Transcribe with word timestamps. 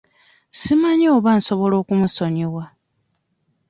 Simanyi 0.59 1.05
oba 1.15 1.31
nsobola 1.37 1.75
okumusonyiwa. 1.81 2.63